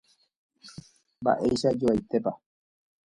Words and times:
Mba'eichajoaitépa 1.21 2.31